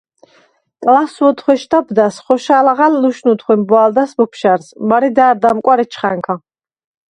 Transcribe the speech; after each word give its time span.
კლასს 0.83 1.17
უ̂ოდ 1.23 1.37
ხუ̂ეშდაბდა̈ს, 1.43 2.15
ხოშალაღა̈ლ 2.25 2.93
ლუშნუდ 3.01 3.39
ხუ̂ებუ̂ა̄ლდა̈ს 3.45 4.11
ბოფშა̈რს 4.17 4.67
მარე 4.89 5.09
,და̄̈რდ 5.17 5.43
ამკუ̂ა̈რ 5.49 5.79
ეჩხა̈ნა! 5.85 6.33